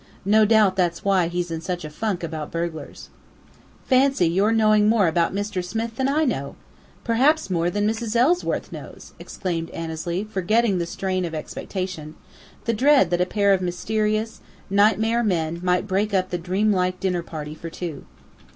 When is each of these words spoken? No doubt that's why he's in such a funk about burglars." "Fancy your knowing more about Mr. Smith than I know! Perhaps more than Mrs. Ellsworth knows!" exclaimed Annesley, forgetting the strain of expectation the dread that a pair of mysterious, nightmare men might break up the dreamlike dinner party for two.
No 0.25 0.45
doubt 0.45 0.75
that's 0.77 1.05
why 1.05 1.27
he's 1.27 1.51
in 1.51 1.61
such 1.61 1.85
a 1.85 1.89
funk 1.91 2.23
about 2.23 2.49
burglars." 2.51 3.09
"Fancy 3.85 4.25
your 4.27 4.51
knowing 4.51 4.89
more 4.89 5.07
about 5.07 5.31
Mr. 5.35 5.63
Smith 5.63 5.95
than 5.97 6.07
I 6.09 6.25
know! 6.25 6.55
Perhaps 7.03 7.51
more 7.51 7.69
than 7.69 7.87
Mrs. 7.87 8.15
Ellsworth 8.15 8.71
knows!" 8.71 9.13
exclaimed 9.19 9.69
Annesley, 9.69 10.23
forgetting 10.23 10.79
the 10.79 10.87
strain 10.87 11.23
of 11.23 11.35
expectation 11.35 12.15
the 12.65 12.73
dread 12.73 13.11
that 13.11 13.21
a 13.21 13.27
pair 13.27 13.53
of 13.53 13.61
mysterious, 13.61 14.41
nightmare 14.71 15.23
men 15.23 15.59
might 15.61 15.85
break 15.87 16.15
up 16.15 16.31
the 16.31 16.39
dreamlike 16.39 16.99
dinner 16.99 17.21
party 17.21 17.53
for 17.53 17.69
two. 17.69 18.03